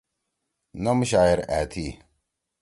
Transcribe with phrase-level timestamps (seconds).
[0.83, 1.87] نم شاعر أ تھی۔